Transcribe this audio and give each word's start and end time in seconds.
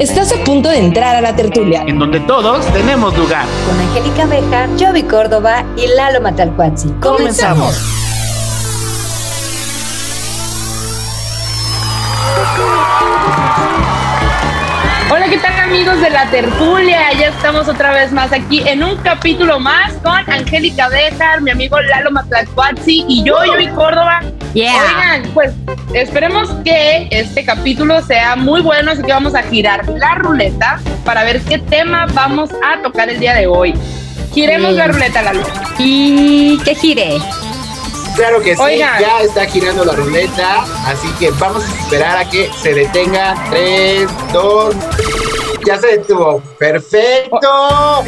Estás 0.00 0.32
a 0.32 0.42
punto 0.42 0.68
de 0.68 0.78
entrar 0.78 1.14
a 1.14 1.20
la 1.20 1.36
tertulia, 1.36 1.84
en 1.86 2.00
donde 2.00 2.18
todos 2.18 2.66
tenemos 2.72 3.16
lugar. 3.16 3.46
Con 3.64 3.78
Angélica 3.78 4.26
Beja, 4.26 4.66
Jovi 4.76 5.04
Córdoba 5.04 5.64
y 5.76 5.86
Lalo 5.86 6.20
Matalcuatzi. 6.20 6.88
¡Comenzamos! 7.00 7.80
Hola, 15.10 15.28
¿qué 15.28 15.38
tal 15.38 15.60
amigos 15.60 16.00
de 16.00 16.10
la 16.10 16.28
tertulia? 16.28 17.12
Ya 17.12 17.28
estamos 17.28 17.68
otra 17.68 17.92
vez 17.92 18.10
más 18.10 18.32
aquí 18.32 18.62
en 18.66 18.82
un 18.82 18.96
capítulo 18.96 19.60
más 19.60 19.92
con 20.02 20.28
Angélica 20.28 20.88
Bejar, 20.88 21.40
mi 21.40 21.52
amigo 21.52 21.80
Lalo 21.80 22.10
Matlacuazzi 22.10 23.04
y 23.08 23.22
yo, 23.22 23.36
Jovi 23.46 23.68
Córdoba. 23.68 24.22
Oigan, 24.54 25.22
pues 25.34 25.52
esperemos 25.94 26.50
que 26.64 27.08
este 27.10 27.44
capítulo 27.44 28.02
sea 28.02 28.36
muy 28.36 28.60
bueno, 28.60 28.90
así 28.90 29.02
que 29.02 29.12
vamos 29.12 29.34
a 29.34 29.42
girar 29.42 29.88
la 29.88 30.16
ruleta 30.16 30.80
para 31.04 31.24
ver 31.24 31.40
qué 31.42 31.58
tema 31.58 32.06
vamos 32.12 32.50
a 32.64 32.82
tocar 32.82 33.08
el 33.08 33.20
día 33.20 33.34
de 33.34 33.46
hoy. 33.46 33.74
Giremos 34.32 34.72
la 34.72 34.88
ruleta, 34.88 35.22
Lalo. 35.22 35.42
Y 35.78 36.58
que 36.64 36.74
gire. 36.74 37.18
Claro 38.16 38.40
que 38.40 38.56
sí, 38.56 38.78
ya 38.78 39.20
está 39.22 39.44
girando 39.46 39.84
la 39.84 39.92
ruleta, 39.92 40.62
así 40.86 41.08
que 41.18 41.30
vamos 41.32 41.64
a 41.64 41.80
esperar 41.80 42.18
a 42.18 42.28
que 42.28 42.48
se 42.62 42.72
detenga. 42.74 43.34
3, 43.50 44.06
2, 44.32 44.76
ya 45.66 45.78
se 45.78 45.86
detuvo. 45.86 46.40
Perfecto. 46.58 48.04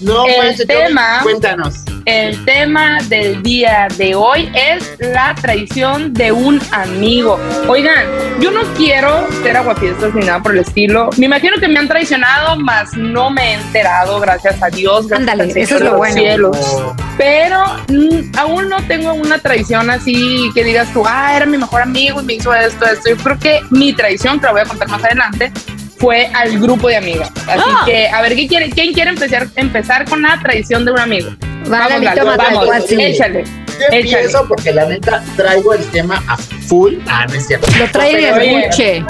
No, 0.00 0.26
el 0.26 0.66
tema, 0.66 1.20
cuéntanos. 1.22 1.84
El 2.08 2.42
tema 2.46 3.00
del 3.10 3.42
día 3.42 3.86
de 3.98 4.14
hoy 4.14 4.50
es 4.54 4.96
la 4.98 5.34
traición 5.34 6.14
de 6.14 6.32
un 6.32 6.58
amigo. 6.72 7.38
Oigan, 7.68 8.06
yo 8.40 8.50
no 8.50 8.62
quiero 8.78 9.26
ser 9.42 9.58
aguafiestas 9.58 10.14
ni 10.14 10.24
nada 10.24 10.42
por 10.42 10.52
el 10.52 10.60
estilo. 10.60 11.10
Me 11.18 11.26
imagino 11.26 11.58
que 11.60 11.68
me 11.68 11.78
han 11.78 11.86
traicionado, 11.86 12.58
mas 12.58 12.96
no 12.96 13.28
me 13.28 13.50
he 13.50 13.54
enterado, 13.56 14.18
gracias 14.20 14.62
a 14.62 14.70
Dios. 14.70 15.12
Ándale, 15.12 15.52
eso 15.54 15.76
es 15.76 15.82
lo 15.82 15.98
bueno. 15.98 16.14
Cielos. 16.14 16.82
Pero 17.18 17.62
mm, 17.88 18.38
aún 18.38 18.70
no 18.70 18.82
tengo 18.86 19.12
una 19.12 19.38
traición 19.38 19.90
así 19.90 20.50
que 20.54 20.64
digas 20.64 20.90
tú, 20.94 21.02
ah, 21.06 21.36
era 21.36 21.44
mi 21.44 21.58
mejor 21.58 21.82
amigo 21.82 22.22
y 22.22 22.24
me 22.24 22.32
hizo 22.36 22.54
esto, 22.54 22.86
esto. 22.86 23.10
Yo 23.10 23.16
creo 23.18 23.38
que 23.38 23.60
mi 23.68 23.92
traición, 23.92 24.40
que 24.40 24.46
la 24.46 24.52
voy 24.52 24.62
a 24.62 24.64
contar 24.64 24.88
más 24.88 25.04
adelante, 25.04 25.52
fue 25.98 26.30
al 26.32 26.58
grupo 26.58 26.88
de 26.88 26.96
amigas. 26.96 27.30
Así 27.46 27.62
ah. 27.66 27.82
que, 27.84 28.08
a 28.08 28.22
ver, 28.22 28.34
¿quién 28.34 28.48
quiere, 28.48 28.70
¿quién 28.70 28.94
quiere 28.94 29.10
empezar, 29.10 29.46
empezar 29.56 30.08
con 30.08 30.22
la 30.22 30.40
traición 30.40 30.86
de 30.86 30.92
un 30.92 31.00
amigo? 31.00 31.28
Vale, 31.68 32.10
vamos, 32.16 32.36
vamos, 32.36 32.90
échale. 32.90 33.44
Yo 33.78 33.86
empiezo 33.90 34.44
porque 34.48 34.72
la 34.72 34.86
neta 34.86 35.22
traigo 35.36 35.72
el 35.72 35.84
tema 35.90 36.22
a 36.26 36.36
full. 36.36 36.94
Ah, 37.06 37.26
no 37.28 37.34
es 37.34 37.46
cierto. 37.46 37.68
Lo 37.78 37.88
trae 37.90 38.16
de 38.16 38.62
buche. 38.62 39.04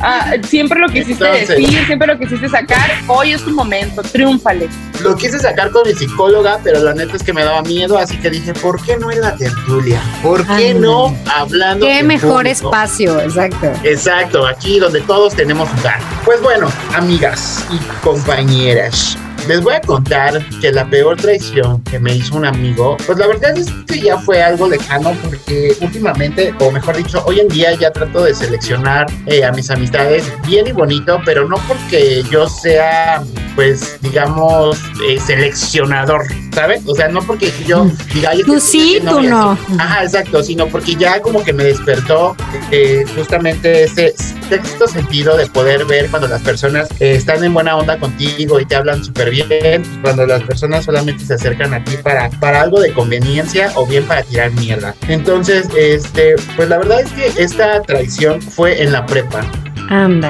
Ah, 0.00 0.32
siempre 0.46 0.78
lo 0.78 0.88
quisiste 0.88 1.24
decir, 1.24 1.86
siempre 1.86 2.06
lo 2.06 2.18
quisiste 2.18 2.48
sacar. 2.48 2.90
Hoy 3.08 3.32
es 3.32 3.42
tu 3.42 3.50
momento, 3.50 4.02
triunfale. 4.02 4.68
Lo 5.02 5.16
quise 5.16 5.38
sacar 5.38 5.70
con 5.70 5.86
mi 5.86 5.94
psicóloga, 5.94 6.60
pero 6.62 6.80
la 6.80 6.94
neta 6.94 7.16
es 7.16 7.22
que 7.22 7.32
me 7.32 7.44
daba 7.44 7.62
miedo, 7.62 7.98
así 7.98 8.16
que 8.18 8.30
dije, 8.30 8.52
¿por 8.54 8.80
qué 8.84 8.96
no 8.96 9.10
en 9.10 9.20
la 9.20 9.36
tertulia? 9.36 10.00
¿Por 10.22 10.46
qué 10.56 10.74
no 10.74 11.16
hablando? 11.32 11.86
Qué 11.86 12.02
mejor 12.02 12.46
espacio, 12.46 13.20
exacto. 13.20 13.72
Exacto, 13.82 14.46
aquí 14.46 14.78
donde 14.78 15.00
todos 15.02 15.34
tenemos 15.34 15.72
lugar. 15.76 15.98
Pues 16.24 16.40
bueno, 16.40 16.70
amigas 16.94 17.64
y 17.70 17.78
compañeras, 18.02 19.18
les 19.48 19.60
voy 19.62 19.74
a 19.74 19.80
contar 19.80 20.44
que 20.60 20.72
la 20.72 20.88
peor 20.88 21.16
traición 21.16 21.82
que 21.84 21.98
me 21.98 22.14
hizo 22.14 22.36
un 22.36 22.44
amigo, 22.44 22.96
pues 23.06 23.18
la 23.18 23.26
verdad 23.26 23.56
es 23.56 23.70
que 23.86 24.00
ya 24.00 24.18
fue 24.18 24.42
algo 24.42 24.68
lejano 24.68 25.12
porque 25.22 25.76
últimamente, 25.80 26.54
o 26.60 26.70
mejor 26.70 26.96
dicho, 26.96 27.22
hoy 27.26 27.40
en 27.40 27.48
día 27.48 27.74
ya 27.74 27.90
trato 27.90 28.24
de 28.24 28.34
seleccionar 28.34 29.06
eh, 29.26 29.44
a 29.44 29.52
mis 29.52 29.70
amistades 29.70 30.30
bien 30.46 30.66
y 30.66 30.72
bonito, 30.72 31.20
pero 31.24 31.48
no 31.48 31.56
porque 31.68 32.22
yo 32.30 32.48
sea, 32.48 33.22
pues, 33.54 33.98
digamos, 34.00 34.78
eh, 35.08 35.18
seleccionador, 35.18 36.22
¿sabes? 36.54 36.82
O 36.86 36.94
sea, 36.94 37.08
no 37.08 37.22
porque 37.22 37.52
yo 37.66 37.86
diga, 38.14 38.32
tú 38.46 38.60
sí, 38.60 39.00
tú 39.08 39.20
no. 39.20 39.58
Ajá, 39.78 40.04
exacto, 40.04 40.42
sino 40.42 40.66
porque 40.68 40.94
ya 40.94 41.20
como 41.20 41.42
que 41.42 41.52
me 41.52 41.64
despertó 41.64 42.36
eh, 42.70 43.04
justamente 43.16 43.84
ese 43.84 44.14
sexto 44.60 44.86
sentido 44.86 45.34
de 45.34 45.46
poder 45.46 45.86
ver 45.86 46.10
cuando 46.10 46.28
las 46.28 46.42
personas 46.42 46.86
están 47.00 47.42
en 47.42 47.54
buena 47.54 47.74
onda 47.74 47.98
contigo 47.98 48.60
y 48.60 48.66
te 48.66 48.76
hablan 48.76 49.02
súper 49.02 49.30
bien 49.30 49.82
cuando 50.02 50.26
las 50.26 50.42
personas 50.42 50.84
solamente 50.84 51.24
se 51.24 51.32
acercan 51.32 51.72
a 51.72 51.82
ti 51.82 51.96
para, 52.02 52.28
para 52.38 52.60
algo 52.60 52.78
de 52.78 52.92
conveniencia 52.92 53.72
o 53.76 53.86
bien 53.86 54.04
para 54.04 54.22
tirar 54.24 54.50
mierda. 54.52 54.94
Entonces, 55.08 55.68
este, 55.74 56.34
pues 56.54 56.68
la 56.68 56.76
verdad 56.76 57.00
es 57.00 57.10
que 57.12 57.42
esta 57.42 57.80
traición 57.80 58.42
fue 58.42 58.82
en 58.82 58.92
la 58.92 59.06
prepa. 59.06 59.40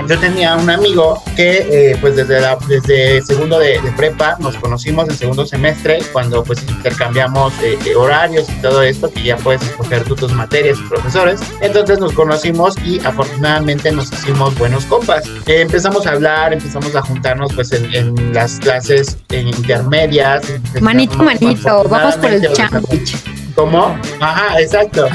Yo 0.08 0.18
tenía 0.18 0.56
un 0.56 0.68
amigo 0.70 1.22
que 1.36 1.90
eh, 1.92 1.98
pues 2.00 2.16
desde, 2.16 2.40
la, 2.40 2.58
desde 2.68 3.22
segundo 3.22 3.58
de, 3.58 3.80
prepa 3.96 4.36
nos 4.40 4.56
conocimos 4.56 5.08
en 5.08 5.16
segundo 5.16 5.46
semestre 5.46 6.00
cuando 6.12 6.42
pues 6.42 6.62
intercambiamos 6.68 7.52
eh, 7.62 7.78
eh, 7.84 7.94
horarios 7.94 8.48
y 8.50 8.62
todo 8.62 8.82
esto 8.82 9.10
que 9.10 9.22
ya 9.22 9.36
puedes 9.36 9.62
escoger 9.62 10.04
tú 10.04 10.14
tus 10.14 10.32
materias 10.32 10.78
y 10.78 10.88
profesores. 10.88 11.40
Entonces 11.60 11.98
nos 11.98 12.12
conocimos 12.12 12.76
y 12.84 12.98
afortunadamente 13.00 13.92
nos 13.92 14.12
hicimos 14.12 14.56
buenos 14.58 14.84
compas. 14.86 15.24
empezamos 15.46 16.06
a 16.06 16.12
hablar, 16.12 16.52
empezamos 16.52 16.94
a 16.96 17.02
juntarnos 17.02 17.52
pues 17.54 17.72
en, 17.72 17.94
en 17.94 18.32
las 18.32 18.58
clases 18.58 19.18
intermedias. 19.30 20.42
Manito, 20.80 21.18
manito, 21.18 21.84
vamos 21.88 22.16
por 22.16 22.30
el 22.30 22.52
chándwich. 22.52 23.16
¿Cómo? 23.54 23.96
Ajá, 24.20 24.60
exacto. 24.60 25.08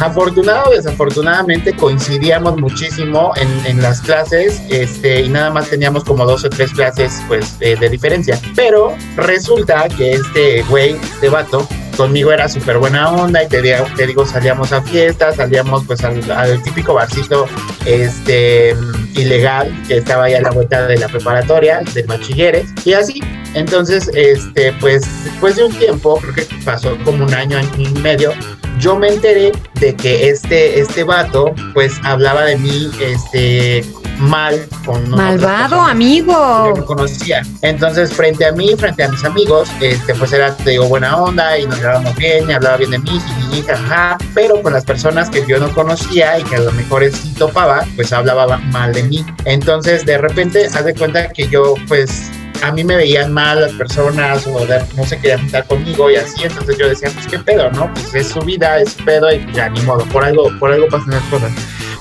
Afortunado 0.00 0.70
o 0.70 0.74
desafortunadamente 0.74 1.74
coincidíamos 1.74 2.56
muchísimo 2.56 3.32
en, 3.36 3.66
en, 3.66 3.82
las 3.82 4.00
clases 4.00 4.62
este, 4.70 5.22
y 5.22 5.28
nada 5.28 5.50
más 5.50 5.68
teníamos 5.68 6.04
como 6.04 6.24
dos 6.24 6.44
o 6.44 6.50
tres 6.50 6.72
clases 6.72 7.22
pues 7.28 7.58
de, 7.58 7.76
de 7.76 7.88
diferencia. 7.88 8.38
Pero 8.54 8.94
resulta 9.16 9.88
que 9.88 10.12
este 10.12 10.62
güey, 10.62 10.96
este 10.96 11.28
vato, 11.28 11.66
conmigo 11.98 12.30
era 12.30 12.48
súper 12.48 12.78
buena 12.78 13.10
onda 13.10 13.42
y 13.42 13.48
te 13.48 13.60
te 13.60 14.06
digo, 14.06 14.24
salíamos 14.24 14.72
a 14.72 14.80
fiestas, 14.80 15.34
salíamos 15.34 15.84
pues 15.84 16.04
al, 16.04 16.62
típico 16.62 16.94
barcito 16.94 17.46
este, 17.86 18.76
ilegal 19.14 19.76
que 19.88 19.98
estaba 19.98 20.24
ahí 20.24 20.34
a 20.34 20.40
la 20.40 20.52
vuelta 20.52 20.86
de 20.86 20.96
la 20.96 21.08
preparatoria, 21.08 21.80
del 21.92 22.06
bachilleres, 22.06 22.68
y 22.84 22.92
así. 22.92 23.20
Entonces, 23.54 24.08
este, 24.14 24.72
pues 24.74 25.02
después 25.24 25.56
de 25.56 25.64
un 25.64 25.74
tiempo, 25.76 26.20
creo 26.20 26.34
que 26.34 26.46
pasó 26.64 26.96
como 27.04 27.24
un 27.24 27.34
año, 27.34 27.58
año 27.58 27.68
y 27.76 27.88
medio, 27.98 28.32
yo 28.78 28.98
me 28.98 29.08
enteré 29.08 29.52
de 29.74 29.94
que 29.94 30.28
este, 30.28 30.80
este 30.80 31.04
vato, 31.04 31.54
pues 31.74 32.00
hablaba 32.04 32.44
de 32.44 32.56
mí, 32.56 32.90
este, 33.00 33.84
mal 34.18 34.68
con 34.84 35.08
malvado 35.10 35.80
amigo. 35.80 36.72
Que 36.74 36.80
no 36.80 36.86
conocía. 36.86 37.42
Entonces 37.62 38.12
frente 38.12 38.44
a 38.44 38.52
mí 38.52 38.74
frente 38.76 39.04
a 39.04 39.08
mis 39.08 39.24
amigos 39.24 39.70
este 39.80 40.14
pues 40.14 40.32
era 40.32 40.56
te 40.56 40.70
digo 40.70 40.86
buena 40.88 41.16
onda 41.16 41.58
y 41.58 41.66
nos 41.66 41.78
llevábamos 41.78 42.16
bien 42.16 42.48
y 42.48 42.52
hablaba 42.52 42.76
bien 42.76 42.90
de 42.90 42.98
mí 42.98 43.20
y 43.52 43.62
jaja 43.62 44.18
pero 44.34 44.60
con 44.62 44.72
las 44.72 44.84
personas 44.84 45.30
que 45.30 45.44
yo 45.46 45.58
no 45.58 45.72
conocía 45.72 46.38
y 46.38 46.42
que 46.44 46.56
a 46.56 46.60
lo 46.60 46.72
mejor 46.72 47.08
sí 47.10 47.34
topaba 47.34 47.84
pues 47.96 48.12
hablaba 48.12 48.58
mal 48.58 48.92
de 48.92 49.04
mí. 49.04 49.24
Entonces 49.44 50.04
de 50.04 50.18
repente 50.18 50.66
haz 50.66 50.84
de 50.84 50.94
cuenta 50.94 51.28
que 51.28 51.48
yo 51.48 51.74
pues 51.86 52.30
a 52.62 52.72
mí 52.72 52.84
me 52.84 52.96
veían 52.96 53.32
mal 53.32 53.60
las 53.60 53.72
personas 53.72 54.46
o 54.46 54.66
no 54.96 55.06
se 55.06 55.16
querían 55.20 55.40
juntar 55.40 55.66
conmigo 55.66 56.10
y 56.10 56.16
así, 56.16 56.44
entonces 56.44 56.76
yo 56.78 56.88
decía, 56.88 57.10
pues 57.12 57.26
qué 57.26 57.38
pedo, 57.38 57.70
¿no? 57.72 57.92
Pues 57.94 58.14
es 58.14 58.28
su 58.28 58.40
vida, 58.40 58.80
es 58.80 58.92
su 58.92 59.04
pedo 59.04 59.32
y 59.32 59.46
ya 59.52 59.68
ni 59.68 59.80
modo, 59.82 60.04
por 60.06 60.24
algo, 60.24 60.50
por 60.58 60.72
algo 60.72 60.88
pasan 60.88 61.10
las 61.10 61.22
cosas. 61.24 61.52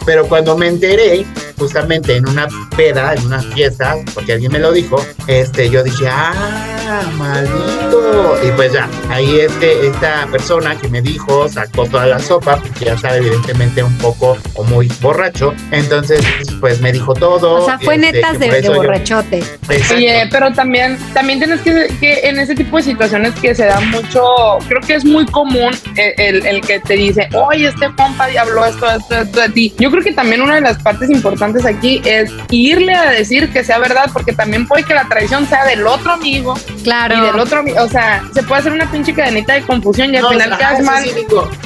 Pero 0.07 0.25
cuando 0.25 0.57
me 0.57 0.69
enteré, 0.69 1.25
justamente 1.57 2.16
en 2.16 2.29
una 2.29 2.47
peda, 2.78 3.13
en 3.13 3.25
una 3.25 3.41
fiesta, 3.41 3.97
porque 4.13 4.31
alguien 4.31 4.53
me 4.53 4.59
lo 4.59 4.72
dijo, 4.72 5.06
este, 5.28 5.69
yo 5.69 5.84
dije, 5.84 6.07
ah, 6.07 7.03
maldito. 7.18 8.38
Y 8.41 8.51
pues 8.51 8.72
ya, 8.72 8.90
ahí 9.09 9.41
este, 9.41 9.88
esta 9.88 10.25
persona 10.31 10.78
que 10.78 10.88
me 10.88 11.01
dijo 11.01 11.50
sacó 11.50 11.85
toda 11.85 12.06
la 12.06 12.19
sopa, 12.19 12.56
porque 12.56 12.85
ya 12.85 12.94
estaba 12.94 13.18
evidentemente 13.18 13.84
un 13.84 13.97
poco 13.97 14.38
o 14.53 14.63
muy 14.63 14.88
borracho. 15.01 15.53
Entonces, 15.72 16.22
pues 16.62 16.79
me 16.79 16.94
dijo 16.94 17.13
todo. 17.13 17.63
O 17.63 17.66
sea, 17.66 17.78
fue 17.78 17.95
este, 17.95 18.13
netas 18.13 18.39
de, 18.39 18.69
borrachote. 18.69 19.44
Sí, 19.89 20.07
pero 20.31 20.53
también, 20.53 20.98
también 21.13 21.39
tienes 21.39 21.60
que, 21.62 21.94
que 22.00 22.30
en 22.30 22.39
ese 22.39 22.56
tipo 22.56 22.77
de 22.77 22.83
situaciones 22.83 23.33
que 23.42 23.53
se 23.53 23.65
da 23.65 23.81
mucho, 23.81 24.24
creo 24.69 24.81
que 24.81 24.95
es 24.95 25.03
muy 25.03 25.25
común 25.25 25.75
el, 25.95 26.45
el, 26.45 26.62
que 26.62 26.80
te 26.80 26.94
dice, 26.94 27.27
oye, 27.33 27.68
este 27.68 27.88
compa 27.98 28.27
habló 28.39 28.65
esto, 28.65 28.89
esto, 28.89 29.18
esto 29.18 29.42
de 29.42 29.50
ti. 29.50 29.75
Yo 29.77 29.92
creo 29.92 29.97
que 30.04 30.12
también 30.12 30.42
una 30.42 30.56
de 30.56 30.62
las 30.62 30.82
partes 30.82 31.10
importantes 31.10 31.66
aquí 31.66 32.02
es 32.06 32.32
irle 32.50 32.94
a 32.94 33.12
decir 33.12 33.52
que 33.52 33.64
sea 33.64 33.80
verdad, 33.80 34.10
porque 34.14 34.34
también 34.34 34.68
puede 34.68 34.84
que 34.84 34.94
la 34.94 35.08
traición 35.08 35.48
sea 35.48 35.66
del 35.66 35.86
otro 35.86 36.14
amigo. 36.14 36.56
Claro. 36.84 37.18
Y 37.18 37.22
del 37.22 37.40
otro 37.40 37.60
amigo. 37.60 37.78
O 37.84 37.90
sea, 37.90 38.24
se 38.34 38.44
puede 38.44 38.62
hacer 38.62 38.72
una 38.72 38.90
pinche 38.92 39.14
cadenita 39.14 39.54
de 39.54 39.62
confusión 39.62 40.14
y 40.14 40.18
al 40.18 40.28
final 40.28 40.58
quedas 40.58 40.82
mal. 40.82 41.04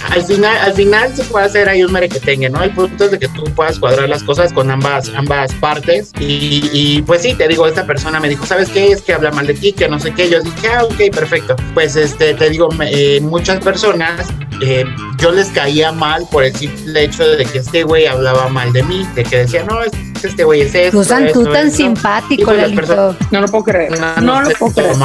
al 0.10 0.24
final, 0.24 0.58
al 0.58 0.74
final 0.74 1.16
se 1.16 1.24
puede 1.26 1.46
hacer 1.46 1.70
ahí 1.70 1.84
un 1.84 1.92
merequetengue, 1.92 2.50
¿no? 2.50 2.64
El 2.64 2.72
punto 2.72 3.06
es 3.06 3.12
de 3.12 3.20
que 3.20 3.28
tú 3.30 3.44
puedas 3.56 3.80
cuadrar 3.80 4.10
las 4.10 4.24
cosas 4.24 4.54
con 4.54 4.70
ambas, 4.70 5.12
ambas 5.16 5.54
partes. 5.56 6.12
Y, 6.20 6.70
y 6.72 7.02
pues 7.04 7.22
sí, 7.22 7.34
te 7.34 7.48
digo, 7.48 7.68
esta 7.68 7.86
persona 7.86 8.20
me 8.20 8.30
dijo, 8.30 8.46
¿sabes 8.46 8.70
qué? 8.70 8.92
Es 8.92 9.02
que 9.02 9.14
habla 9.14 9.32
mal 9.32 9.48
de 9.48 9.54
ti, 9.54 9.74
que 9.74 9.88
no 9.88 10.00
sé 10.00 10.14
qué. 10.14 10.30
Yo 10.30 10.42
dije, 10.42 10.68
ah, 10.76 10.84
ok, 10.84 11.14
perfecto. 11.14 11.56
Pues 11.74 11.96
este, 11.96 12.34
te 12.34 12.50
digo, 12.50 12.70
eh, 12.82 13.20
muchas 13.22 13.60
personas 13.60 14.28
eh, 14.62 14.86
yo 15.18 15.32
les 15.32 15.50
caía 15.50 15.92
mal 15.92 16.26
por 16.32 16.44
el 16.44 16.56
simple 16.56 17.04
hecho 17.04 17.28
de 17.28 17.46
que 17.46 17.60
este 17.60 17.84
güey 17.84 18.06
hablaba 18.06 18.48
mal 18.48 18.72
de 18.74 18.84
mí, 18.84 19.08
de 19.16 19.24
que 19.24 19.38
decía, 19.38 19.64
no, 19.64 19.78
pues 19.78 20.11
este 20.28 20.44
güey 20.44 20.62
es 20.62 20.76
esto. 20.76 21.04
Susan, 21.04 21.28
esto, 21.28 21.44
tú 21.44 21.52
tan 21.52 21.68
esto. 21.68 21.82
Y 21.82 21.86
simpático, 21.86 22.46
pues 22.46 22.58
Lalito. 22.58 23.16
No 23.32 23.42
lo 23.42 23.48
puedo 23.48 23.64
creer. 23.64 24.00
No, 24.22 24.42
lo 24.42 24.50
puedo 24.52 24.74
creer. 24.74 24.96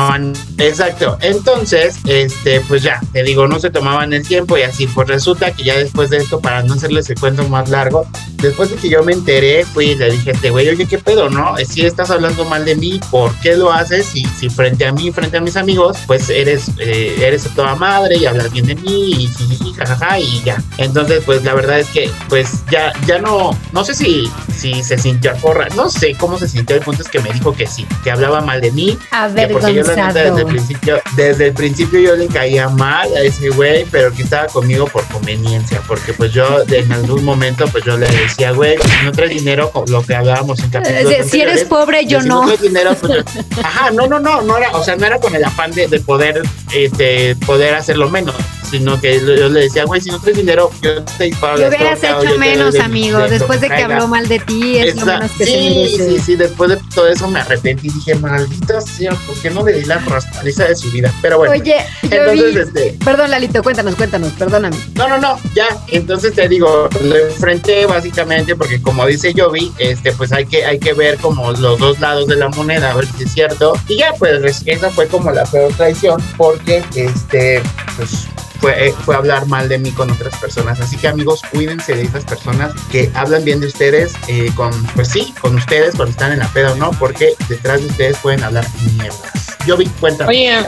exacto. 0.58 1.18
Entonces, 1.20 1.98
este, 2.06 2.60
pues 2.62 2.82
ya, 2.82 3.00
te 3.12 3.22
digo, 3.22 3.46
no 3.46 3.58
se 3.58 3.70
tomaban 3.70 4.12
el 4.12 4.26
tiempo 4.26 4.56
y 4.56 4.62
así, 4.62 4.86
pues 4.86 5.08
resulta 5.08 5.52
que 5.52 5.64
ya 5.64 5.76
después 5.76 6.10
de 6.10 6.18
esto, 6.18 6.40
para 6.40 6.62
no 6.62 6.74
hacerles 6.74 7.08
el 7.10 7.18
cuento 7.18 7.48
más 7.48 7.68
largo, 7.70 8.06
después 8.42 8.70
de 8.70 8.76
que 8.76 8.88
yo 8.88 9.02
me 9.02 9.12
enteré, 9.12 9.64
fui 9.64 9.86
y 9.86 9.94
le 9.94 10.10
dije 10.10 10.30
a 10.30 10.32
este 10.34 10.50
güey, 10.50 10.68
oye, 10.68 10.86
¿qué 10.86 10.98
pedo, 10.98 11.30
no? 11.30 11.54
Si 11.66 11.84
estás 11.84 12.10
hablando 12.10 12.44
mal 12.44 12.64
de 12.64 12.74
mí, 12.74 13.00
¿por 13.10 13.34
qué 13.40 13.56
lo 13.56 13.72
haces? 13.72 14.06
Si, 14.06 14.24
si 14.24 14.48
frente 14.48 14.86
a 14.86 14.92
mí, 14.92 15.10
frente 15.12 15.36
a 15.36 15.40
mis 15.40 15.56
amigos, 15.56 15.98
pues 16.06 16.28
eres, 16.30 16.70
eh, 16.78 17.16
eres 17.20 17.46
a 17.46 17.54
toda 17.54 17.74
madre 17.74 18.16
y 18.16 18.26
hablas 18.26 18.52
bien 18.52 18.66
de 18.66 18.74
mí 18.74 19.10
y 19.10 19.26
jiji, 19.28 19.72
jajaja 19.72 20.20
y 20.20 20.42
ya. 20.42 20.62
Entonces, 20.78 21.22
pues 21.24 21.44
la 21.44 21.54
verdad 21.54 21.78
es 21.78 21.88
que, 21.88 22.10
pues 22.28 22.64
ya, 22.70 22.92
ya 23.06 23.18
no, 23.18 23.56
no 23.72 23.84
sé 23.84 23.94
si, 23.94 24.30
si 24.54 24.82
se 24.82 24.98
sintió 25.10 25.32
no 25.76 25.88
sé 25.88 26.14
cómo 26.18 26.38
se 26.38 26.48
sintió, 26.48 26.76
el 26.76 26.82
punto 26.82 27.02
es 27.02 27.08
que 27.08 27.20
me 27.20 27.30
dijo 27.32 27.52
que 27.54 27.66
sí, 27.66 27.86
que 28.02 28.10
hablaba 28.10 28.40
mal 28.40 28.60
de 28.60 28.70
mí, 28.72 28.98
que 29.36 29.46
porque 29.48 29.72
yo 29.74 29.82
la 29.82 29.94
neta 29.94 30.12
desde 30.24 30.40
el 30.40 30.46
principio, 30.46 31.00
desde 31.16 31.46
el 31.48 31.52
principio 31.54 32.00
yo 32.00 32.16
le 32.16 32.26
caía 32.26 32.68
mal 32.68 33.08
a 33.16 33.20
ese 33.20 33.50
güey, 33.50 33.84
pero 33.90 34.12
que 34.12 34.22
estaba 34.22 34.46
conmigo 34.46 34.86
por 34.86 35.04
conveniencia, 35.08 35.80
porque 35.86 36.12
pues 36.12 36.32
yo 36.32 36.44
en 36.68 36.90
algún 36.92 37.24
momento 37.24 37.66
pues 37.68 37.84
yo 37.84 37.96
le 37.96 38.06
decía, 38.08 38.50
güey, 38.52 38.76
si 38.78 39.04
no 39.04 39.12
traes 39.12 39.30
dinero, 39.30 39.70
lo 39.88 40.02
que 40.02 40.14
hablábamos 40.14 40.58
en 40.60 40.70
capítulos 40.70 41.00
Eh, 41.02 41.04
Si 41.06 41.40
eres 41.40 41.62
anteriores, 41.62 41.64
pobre, 41.64 42.06
yo 42.06 42.20
si 42.20 42.28
no. 42.28 42.44
traes 42.46 42.60
dinero, 42.62 42.94
pues, 43.00 43.12
yo- 43.14 43.42
ajá, 43.62 43.90
no, 43.92 44.06
no, 44.08 44.18
no, 44.18 44.42
no 44.42 44.56
era, 44.58 44.70
o 44.72 44.82
sea, 44.82 44.96
no 44.96 45.06
era 45.06 45.18
con 45.18 45.34
el 45.34 45.44
afán 45.44 45.70
de, 45.72 45.86
de 45.86 46.00
poder, 46.00 46.42
este, 46.74 47.36
poder 47.46 47.74
hacerlo 47.74 48.10
menos, 48.10 48.34
sino 48.70 49.00
que 49.00 49.20
yo 49.20 49.34
yo 49.34 49.48
le 49.48 49.60
decía, 49.60 49.84
güey, 49.84 50.00
si 50.00 50.10
no 50.10 50.18
traes 50.20 50.36
dinero, 50.36 50.70
yo 50.82 51.02
te 51.04 51.24
disparo. 51.24 51.56
La 51.58 51.68
hubieras 51.68 52.02
hecho 52.02 52.24
yo 52.24 52.38
menos, 52.38 52.74
de- 52.74 52.80
amigo. 52.80 53.18
Después 53.28 53.60
de 53.60 53.68
que 53.68 53.74
traiga". 53.76 53.94
habló 53.94 54.08
mal 54.08 54.26
de 54.28 54.38
ti, 54.40 54.78
es 54.78 54.95
Exacto. 54.98 55.34
que 55.38 55.44
sí, 55.46 55.94
sí, 55.96 56.18
sí, 56.24 56.36
después 56.36 56.70
de 56.70 56.78
todo 56.94 57.08
eso 57.08 57.28
me 57.28 57.40
arrepentí 57.40 57.88
y 57.88 57.90
dije, 57.90 58.14
maldita 58.16 58.80
sea, 58.80 59.12
¿por 59.26 59.34
qué 59.36 59.50
no 59.50 59.64
le 59.64 59.74
di 59.74 59.84
la 59.84 59.98
raspaliza 59.98 60.64
de 60.64 60.76
su 60.76 60.90
vida? 60.90 61.12
Pero 61.22 61.38
bueno, 61.38 61.54
Oye, 61.54 61.76
entonces, 62.02 62.54
vi. 62.54 62.60
este, 62.60 63.04
Perdón, 63.04 63.30
Lalito, 63.30 63.62
cuéntanos, 63.62 63.94
cuéntanos, 63.96 64.32
perdóname. 64.32 64.76
no, 64.94 65.08
no, 65.08 65.18
no, 65.18 65.38
ya, 65.54 65.66
entonces 65.88 66.34
te 66.34 66.48
digo, 66.48 66.88
lo 67.02 67.16
enfrenté 67.16 67.86
básicamente 67.86 68.54
porque 68.56 68.80
como 68.80 69.06
dice 69.06 69.32
Jovi, 69.36 69.72
este, 69.78 70.12
pues 70.12 70.32
hay 70.32 70.46
que, 70.46 70.64
hay 70.64 70.78
que 70.78 70.92
ver 70.92 71.16
como 71.18 71.52
los 71.52 71.78
dos 71.78 72.00
lados 72.00 72.26
de 72.26 72.36
la 72.36 72.48
moneda, 72.48 72.90
a 72.90 72.94
ver 72.94 73.06
si 73.16 73.24
es 73.24 73.32
cierto. 73.32 73.74
Y 73.88 73.96
ya, 73.98 74.12
pues 74.18 74.62
esa 74.66 74.90
fue 74.90 75.06
como 75.06 75.30
la 75.30 75.44
peor 75.44 75.72
traición 75.74 76.22
porque, 76.36 76.82
este, 76.94 77.62
pues 77.96 78.26
fue, 78.60 78.94
fue 79.04 79.14
hablar 79.16 79.46
mal 79.46 79.68
de 79.68 79.78
mí 79.78 79.90
con 79.92 80.10
otras 80.10 80.36
personas. 80.38 80.80
Así 80.80 80.96
que 80.96 81.08
amigos, 81.08 81.42
cuídense 81.52 81.94
de 81.94 82.02
esas 82.02 82.24
personas 82.24 82.72
que 82.90 83.10
hablan 83.14 83.44
bien 83.44 83.60
de 83.60 83.66
ustedes, 83.66 84.12
eh, 84.28 84.50
con, 84.54 84.70
pues 84.94 85.08
sí, 85.08 85.34
con 85.40 85.54
ustedes 85.56 85.94
cuando 85.94 86.10
están 86.10 86.32
en 86.32 86.38
la 86.40 86.48
peda 86.48 86.72
o 86.72 86.76
no, 86.76 86.90
porque 86.92 87.34
detrás 87.48 87.80
de 87.80 87.86
ustedes 87.86 88.16
pueden 88.18 88.42
hablar 88.44 88.66
mierdas. 88.96 89.20
Jovi, 89.66 89.86
cuéntame. 90.00 90.30
Oye, 90.30 90.58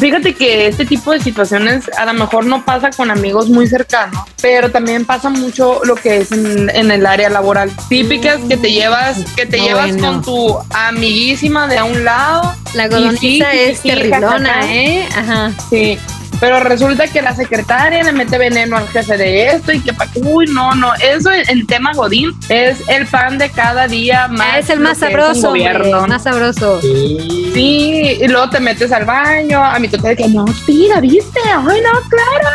fíjate 0.00 0.34
que 0.34 0.66
este 0.66 0.84
tipo 0.84 1.12
de 1.12 1.20
situaciones 1.20 1.84
a 1.96 2.04
lo 2.06 2.14
mejor 2.14 2.44
no 2.44 2.64
pasa 2.64 2.90
con 2.90 3.08
amigos 3.10 3.48
muy 3.48 3.68
cercanos, 3.68 4.20
pero 4.42 4.72
también 4.72 5.04
pasa 5.04 5.28
mucho 5.30 5.80
lo 5.84 5.94
que 5.94 6.18
es 6.18 6.32
en, 6.32 6.68
en 6.74 6.90
el 6.90 7.06
área 7.06 7.30
laboral. 7.30 7.70
Típicas 7.88 8.40
que 8.48 8.56
te 8.56 8.72
llevas, 8.72 9.18
que 9.36 9.46
te 9.46 9.58
No, 9.58 9.64
llevas 9.64 9.92
bueno. 9.92 10.08
con 10.08 10.22
tu 10.22 10.58
amiguísima 10.74 11.68
de 11.68 11.78
a 11.78 11.84
un 11.84 12.04
lado. 12.04 12.52
La 12.74 12.86
Y 12.86 12.88
godoniza 12.88 13.50
sí, 13.52 13.58
es 13.58 13.80
terriblona. 13.82 14.74
¿eh? 14.74 15.08
Ajá. 15.16 15.52
Sí. 15.70 15.96
Pero 16.40 16.60
resulta 16.60 17.08
que 17.08 17.20
la 17.20 17.34
secretaria 17.34 18.02
le 18.02 18.12
mete 18.12 18.38
veneno 18.38 18.76
al 18.76 18.88
jefe 18.88 19.16
de 19.16 19.48
esto 19.48 19.72
y 19.72 19.80
que 19.80 19.92
pa' 19.92 20.06
que, 20.06 20.20
uy, 20.20 20.46
no, 20.46 20.74
no, 20.74 20.94
eso 20.94 21.32
en, 21.32 21.48
en 21.48 21.66
tema 21.66 21.92
Godín 21.92 22.30
es 22.48 22.80
el 22.88 23.06
pan 23.06 23.38
de 23.38 23.50
cada 23.50 23.88
día 23.88 24.28
más. 24.28 24.58
es 24.58 24.70
el 24.70 24.80
más 24.80 24.98
sabroso, 24.98 25.48
hombre, 25.48 25.72
gobierno. 25.72 26.06
más 26.06 26.22
sabroso. 26.22 26.80
Sí. 26.80 27.50
Sí, 27.54 28.18
y 28.20 28.28
luego 28.28 28.50
te 28.50 28.60
metes 28.60 28.92
al 28.92 29.04
baño, 29.04 29.64
a 29.64 29.78
mi 29.78 29.88
total 29.88 30.16
que 30.16 30.28
no, 30.28 30.44
tira, 30.64 31.00
¿viste? 31.00 31.40
¡Ay, 31.44 31.80
no, 31.80 32.00
Clara! 32.08 32.47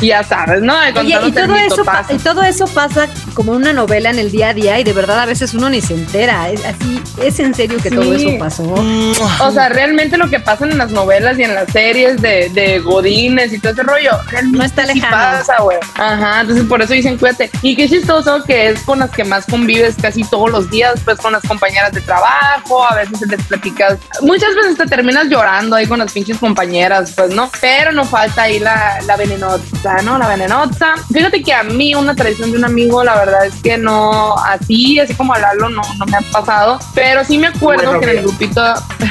Y 0.00 0.06
ya 0.08 0.22
sabes, 0.22 0.62
¿no? 0.62 0.74
Oye, 0.98 1.18
y 1.26 1.32
todo, 1.32 1.54
eso 1.56 1.84
y 2.10 2.18
todo 2.18 2.42
eso 2.42 2.66
pasa 2.66 3.08
como 3.34 3.52
una 3.52 3.72
novela 3.72 4.10
en 4.10 4.18
el 4.18 4.30
día 4.30 4.50
a 4.50 4.54
día 4.54 4.78
y 4.78 4.84
de 4.84 4.92
verdad 4.92 5.20
a 5.20 5.26
veces 5.26 5.54
uno 5.54 5.68
ni 5.70 5.80
se 5.80 5.94
entera. 5.94 6.48
Es 6.50 6.64
así, 6.64 7.02
es 7.22 7.38
en 7.40 7.54
serio 7.54 7.78
que 7.82 7.90
todo 7.90 8.14
eso 8.14 8.30
pasó. 8.38 8.64
O 8.64 9.50
sea, 9.50 9.68
realmente 9.68 10.16
lo 10.16 10.28
que 10.30 10.40
pasa 10.40 10.64
en 10.64 10.78
las 10.78 10.90
novelas 10.90 11.38
y 11.38 11.42
en 11.44 11.54
las 11.54 11.70
series 11.72 12.20
de, 12.22 12.48
de 12.50 12.78
Godines 12.80 13.52
y 13.52 13.58
todo 13.58 13.72
ese 13.72 13.82
rollo, 13.82 14.10
realmente 14.28 14.58
No 14.58 14.64
está 14.64 14.86
sí 14.86 14.94
lejano. 14.94 15.16
pasa, 15.16 15.62
güey. 15.62 15.78
Ajá, 15.94 16.40
entonces 16.40 16.64
por 16.66 16.82
eso 16.82 16.92
dicen 16.92 17.18
cuídate. 17.18 17.50
Y 17.62 17.76
qué 17.76 17.88
chistoso 17.88 18.42
que 18.44 18.68
es 18.70 18.80
con 18.82 18.98
las 19.00 19.10
que 19.10 19.24
más 19.24 19.46
convives 19.46 19.96
casi 20.00 20.22
todos 20.24 20.50
los 20.50 20.70
días, 20.70 21.00
pues 21.04 21.18
con 21.18 21.32
las 21.32 21.42
compañeras 21.42 21.92
de 21.92 22.00
trabajo, 22.00 22.84
a 22.88 22.94
veces 22.96 23.20
les 23.28 23.42
platicas. 23.44 23.98
Muchas 24.22 24.54
veces 24.54 24.76
te 24.76 24.86
terminas 24.86 25.26
llorando 25.28 25.76
ahí 25.76 25.86
con 25.86 25.98
las 25.98 26.12
pinches 26.12 26.38
compañeras, 26.38 27.12
pues, 27.16 27.30
¿no? 27.34 27.50
Pero 27.60 27.92
no 27.92 28.04
falta 28.04 28.42
ahí 28.42 28.58
la, 28.58 28.98
la 29.06 29.16
venenosa, 29.16 29.55
¿no? 30.04 30.18
La 30.18 30.28
venenosa. 30.28 30.94
Fíjate 31.12 31.42
que 31.42 31.52
a 31.52 31.62
mí 31.62 31.94
una 31.94 32.14
traición 32.14 32.52
de 32.52 32.58
un 32.58 32.64
amigo, 32.64 33.04
la 33.04 33.16
verdad 33.16 33.46
es 33.46 33.54
que 33.62 33.78
no, 33.78 34.34
así, 34.36 34.98
así 34.98 35.14
como 35.14 35.34
a 35.34 35.38
Lalo, 35.38 35.68
no, 35.68 35.82
no 35.98 36.06
me 36.06 36.16
ha 36.16 36.20
pasado. 36.32 36.78
Pero 36.94 37.24
sí 37.24 37.38
me 37.38 37.48
acuerdo 37.48 37.84
Bueno, 37.84 38.00
que 38.00 38.10
en 38.10 38.16
el 38.18 38.22
grupito 38.22 38.62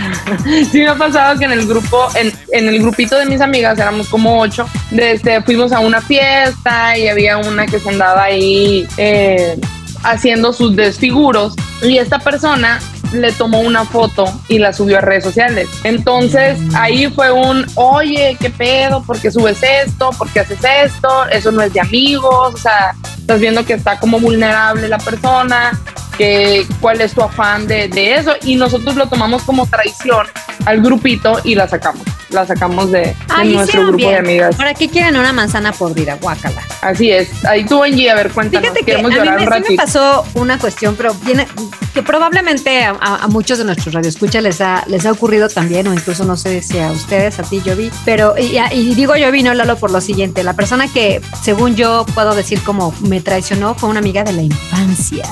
sí 0.72 0.80
me 0.80 0.90
ha 0.90 0.96
pasado 0.96 1.38
que 1.38 1.46
en 1.46 1.52
el 1.52 1.68
grupo, 1.68 2.08
en, 2.16 2.32
en 2.52 2.68
el 2.68 2.80
grupito 2.82 3.18
de 3.18 3.26
mis 3.26 3.42
amigas, 3.42 3.78
éramos 3.80 4.10
como 4.10 4.40
ocho, 4.40 4.68
desde, 4.92 5.42
fuimos 5.42 5.72
a 5.72 5.80
una 5.80 6.02
fiesta 6.02 6.98
y 6.98 7.08
había 7.08 7.38
una 7.38 7.66
que 7.66 7.80
se 7.80 7.90
andaba 7.90 8.24
ahí 8.24 8.88
eh, 8.98 9.60
haciendo 10.04 10.54
sus 10.54 10.76
desfiguros 10.76 11.56
y 11.82 11.98
esta 11.98 12.20
persona 12.20 12.80
le 13.16 13.32
tomó 13.32 13.60
una 13.60 13.86
foto 13.86 14.26
y 14.48 14.60
la 14.60 14.74
subió 14.74 14.98
a 14.98 15.02
redes 15.02 15.24
sociales. 15.24 15.68
Entonces 15.84 16.58
ahí 16.76 17.08
fue 17.08 17.32
un, 17.32 17.66
oye, 17.76 18.38
¿qué 18.40 18.50
pedo? 18.50 19.04
¿Por 19.04 19.20
qué 19.20 19.32
subes 19.32 19.60
esto? 19.62 20.10
¿Por 20.18 20.30
qué 20.30 20.42
haces 20.42 20.60
esto? 20.84 21.26
Eso 21.32 21.52
no 21.52 21.62
es 21.62 21.74
de 21.74 21.82
amigos, 21.82 22.54
o 22.54 22.58
sea, 22.58 22.96
estás 23.18 23.40
viendo 23.40 23.66
que 23.66 23.74
está 23.74 24.00
como 24.00 24.20
vulnerable 24.20 24.88
la 24.88 24.98
persona, 24.98 25.80
que 26.18 26.66
cuál 26.80 27.02
es 27.02 27.14
tu 27.14 27.22
afán 27.22 27.68
de, 27.68 27.88
de 27.88 28.16
eso 28.16 28.34
y 28.44 28.56
nosotros 28.56 28.96
lo 28.96 29.08
tomamos 29.08 29.44
como 29.44 29.66
traición 29.66 30.28
al 30.66 30.82
grupito 30.82 31.40
y 31.44 31.56
la 31.56 31.68
sacamos, 31.68 32.04
la 32.30 32.46
sacamos 32.46 32.92
de, 32.92 33.16
de 33.38 33.46
nuestro 33.46 33.82
grupo 33.88 33.98
de 33.98 34.08
bien. 34.08 34.18
amigas. 34.20 34.56
¿Para 34.56 34.74
qué 34.74 34.90
quieren 34.90 35.16
una 35.18 35.32
manzana 35.34 35.72
podrida? 35.72 36.16
Guácala. 36.22 36.62
Así 36.82 37.12
es. 37.12 37.44
Ahí 37.46 37.66
tú, 37.66 37.84
Angie, 37.84 38.10
a 38.10 38.16
ver, 38.16 38.32
cuéntanos. 38.32 38.70
Fíjate 38.70 38.86
que 38.86 38.94
a 38.96 38.98
mí 38.98 39.04
me, 39.04 39.10
un 39.20 39.26
sí 39.26 39.30
me 39.40 39.46
ratito. 39.46 39.76
pasó 39.76 40.26
una 40.36 40.58
cuestión, 40.60 40.96
pero 40.96 41.14
viene 41.26 41.48
que 41.94 42.04
probablemente 42.04 42.84
a, 42.84 42.96
a- 43.00 43.24
a 43.24 43.28
muchos 43.28 43.58
de 43.58 43.64
nuestros 43.64 43.94
radioescuchas 43.94 44.44
les 44.44 44.60
ha, 44.62 44.84
les 44.88 45.06
ha 45.06 45.12
ocurrido 45.12 45.48
también, 45.50 45.88
o 45.88 45.94
incluso 45.94 46.26
no 46.26 46.36
sé 46.36 46.62
si 46.62 46.78
a 46.80 46.92
ustedes, 46.92 47.40
a 47.40 47.44
ti, 47.44 47.62
yo 47.66 47.76
vi, 47.76 47.90
pero 48.04 48.36
y, 48.38 48.58
y 48.74 48.96
digo 48.96 49.16
yo 49.16 49.32
vi, 49.32 49.44
no 49.44 49.54
Lalo, 49.54 49.78
por 49.78 49.92
lo 49.92 50.02
siguiente, 50.02 50.44
la 50.44 50.54
persona 50.54 50.88
que 50.92 51.22
según 51.44 51.76
yo 51.76 52.06
puedo 52.14 52.36
decir 52.36 52.62
como 52.64 52.94
me 53.02 53.22
traicionó 53.22 53.76
fue 53.76 53.90
una 53.90 54.00
amiga 54.00 54.24
de 54.24 54.34
la 54.34 54.42
infancia. 54.42 55.26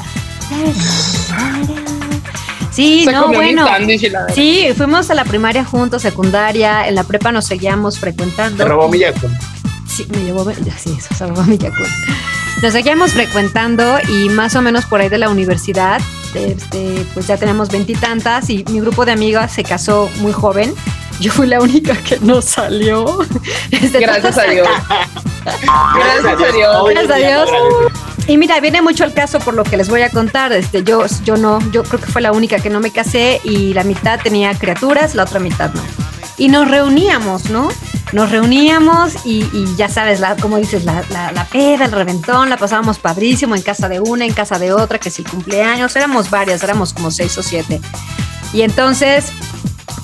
Sí, 2.74 3.03
Se 3.06 3.12
no, 3.12 3.27
bueno. 3.27 3.68
Sí, 4.34 4.68
fuimos 4.75 5.10
a 5.12 5.13
la 5.13 5.25
primaria 5.25 5.63
juntos, 5.63 6.01
secundaria, 6.01 6.88
en 6.88 6.96
la 6.96 7.03
prepa 7.03 7.32
nos 7.32 7.46
seguíamos 7.46 8.00
frecuentando. 8.00 8.58
Te 8.58 8.68
robó 8.68 8.89
mi. 8.89 9.00
Sí, 9.88 10.08
me 10.10 10.24
llevó, 10.24 10.51
sí, 10.51 10.96
eso 10.98 11.13
se 11.15 11.27
robó 11.27 11.44
mi 11.44 11.58
Yakul. 11.58 11.86
Nos 12.63 12.74
seguíamos 12.74 13.12
frecuentando 13.12 13.98
y 14.10 14.30
más 14.30 14.56
o 14.56 14.62
menos 14.62 14.86
por 14.86 15.01
ahí 15.01 15.10
de 15.10 15.20
la 15.20 15.30
universidad, 15.30 16.01
este, 16.34 17.06
pues 17.13 17.27
ya 17.27 17.38
tenemos 17.38 17.70
veintitantas 17.70 18.50
y, 18.50 18.65
mi 18.70 18.80
grupo 18.80 19.06
de 19.06 19.12
amigas 19.12 19.51
se 19.51 19.63
casó 19.63 20.10
muy 20.20 20.32
joven. 20.32 20.74
Yo 21.20 21.32
fui 21.32 21.46
la 21.46 21.62
única 21.62 21.96
que 21.98 22.20
no 22.22 22.42
salió. 22.42 23.20
Este, 23.72 24.00
Gracias 24.00 24.38
a 24.38 24.44
Dios. 24.44 24.68
Gracias 25.44 26.25
a 26.25 26.51
Dios. 26.53 26.89
Gracias 26.89 27.12
a 27.12 27.15
Dios. 27.18 27.50
Y 28.27 28.38
mira, 28.38 28.60
viene 28.62 28.82
mucho 28.82 29.03
el 29.03 29.13
caso 29.13 29.39
por 29.39 29.53
lo 29.53 29.63
que 29.63 29.75
les 29.75 29.89
voy 29.89 30.01
a 30.01 30.10
contar. 30.10 30.53
Este, 30.53 30.84
yo, 30.84 31.03
yo 31.25 31.36
no, 31.36 31.60
yo 31.72 31.84
creo 31.84 32.00
que 32.00 32.08
fue 32.12 32.22
la 32.22 32.32
única 32.32 32.58
que 32.60 32.70
no 32.70 32.80
me 32.80 32.89
casé 32.92 33.42
y 33.44 33.74
la 33.74 33.84
mitad 33.84 34.20
tenía 34.22 34.53
criaturas, 34.58 35.13
la 35.13 35.24
otra 35.24 35.39
mitad 35.39 35.74
no. 35.74 35.82
Y 36.38 36.48
nos 36.48 36.70
reuníamos, 36.70 37.50
¿no? 37.50 37.68
Nos 38.13 38.32
reuníamos 38.32 39.13
y, 39.25 39.46
ya 39.75 39.89
sabes, 39.89 40.20
la, 40.20 40.36
como 40.38 40.58
dices, 40.58 40.86
la, 40.86 41.03
la, 41.10 41.32
la 41.32 41.46
peda, 41.46 41.86
el 41.86 41.92
reventón, 41.92 42.50
la 42.50 42.58
pasábamos 42.58 42.98
padrísimo 43.00 43.56
en 43.56 43.62
casa 43.62 43.89
de 43.89 44.00
una, 44.00 44.25
en 44.25 44.34
casa 44.34 44.58
de 44.58 44.72
otra, 44.72 45.00
que 45.00 45.10
si 45.10 45.24
cumpleaños, 45.24 45.96
éramos 45.96 46.30
varias, 46.30 46.63
éramos 46.63 46.94
como 46.94 47.12
seis 47.12 47.38
o 47.38 47.44
siete. 47.44 47.82
Y 48.53 48.62
entonces, 48.62 49.25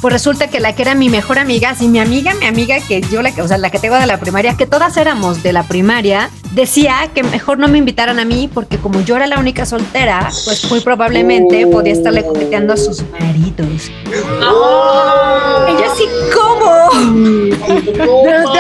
pues 0.02 0.12
resulta 0.12 0.48
que 0.48 0.60
la 0.60 0.74
que 0.74 0.82
era 0.82 0.96
mi 0.96 1.10
mejor 1.10 1.38
amiga, 1.40 1.76
sí, 1.76 1.88
mi 1.88 2.00
amiga, 2.00 2.34
mi 2.36 2.46
amiga 2.48 2.80
que 2.80 3.02
yo, 3.02 3.22
la, 3.22 3.32
que- 3.32 3.42
o 3.44 3.48
sea, 3.48 3.58
la 3.60 3.70
que 3.70 3.80
tengo 3.80 3.96
de 3.96 4.08
la 4.08 4.18
primaria, 4.20 4.58
que 4.58 4.66
todas 4.66 4.98
éramos 4.98 5.44
de 5.44 5.54
la 5.54 5.64
primaria, 5.64 6.30
decía 6.60 7.10
que 7.14 7.24
mejor 7.24 7.58
no 7.58 7.70
me 7.70 7.78
invitaran 7.78 8.20
a 8.20 8.26
mí 8.26 8.50
porque 8.54 8.78
como 8.78 9.00
yo 9.02 9.16
era 9.16 9.28
la 9.28 9.40
única 9.40 9.66
soltera, 9.66 10.30
pues 10.44 10.70
muy 10.70 10.82
probablemente 10.82 11.66
podía 11.68 11.94
estarle 11.94 12.26
coqueteando 12.26 12.74
a 12.74 12.78
sus 12.78 13.02
maridos. 13.12 13.90
Y 14.08 15.72
yo 15.72 15.92
así, 15.92 16.04
¿cómo? 16.36 16.90
No. 17.98 18.54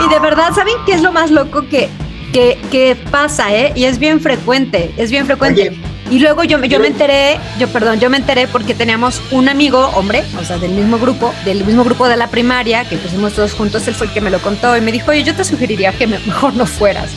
Y 0.00 0.08
de 0.08 0.18
verdad, 0.18 0.52
¿saben 0.52 0.74
qué 0.84 0.94
es 0.94 1.02
lo 1.02 1.12
más 1.12 1.30
loco 1.30 1.62
que, 1.68 1.88
que, 2.32 2.58
que 2.72 2.96
pasa, 3.10 3.54
eh? 3.54 3.72
Y 3.76 3.84
es 3.84 4.00
bien 4.00 4.20
frecuente, 4.20 4.92
es 4.96 5.12
bien 5.12 5.26
frecuente. 5.26 5.70
Oye, 5.70 5.80
Y 6.10 6.20
luego 6.20 6.44
yo, 6.44 6.62
yo 6.64 6.80
me 6.80 6.88
enteré, 6.88 7.38
yo 7.58 7.68
perdón, 7.68 8.00
yo 8.00 8.08
me 8.08 8.16
enteré 8.16 8.48
porque 8.48 8.74
teníamos 8.74 9.20
un 9.30 9.48
amigo, 9.48 9.90
hombre, 9.94 10.24
o 10.40 10.44
sea, 10.44 10.58
del 10.58 10.70
mismo 10.70 10.98
grupo, 10.98 11.34
del 11.44 11.64
mismo 11.64 11.84
grupo 11.84 12.08
de 12.08 12.16
la 12.16 12.28
primaria, 12.28 12.88
que 12.88 12.96
pusimos 12.96 13.34
todos 13.34 13.52
juntos, 13.52 13.86
él 13.88 13.94
fue 13.94 14.06
el 14.06 14.12
que 14.12 14.20
me 14.20 14.30
lo 14.30 14.38
contó 14.40 14.76
y 14.76 14.80
me 14.80 14.90
dijo, 14.90 15.10
oye, 15.10 15.22
yo 15.22 15.34
te 15.34 15.44
sugeriría 15.44 15.92
que 15.92 16.06
mejor 16.26 16.54
no 16.54 16.66
fueras. 16.66 17.10